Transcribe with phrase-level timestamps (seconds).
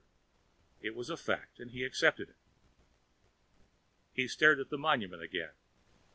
[0.81, 2.35] It was a fact and he accepted it.
[4.13, 5.51] He stared at the monument again.